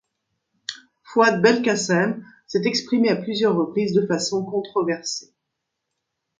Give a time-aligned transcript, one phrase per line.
[1.03, 5.31] Fouad Belkacem s'est exprimé à plusieurs reprises de façon controversée.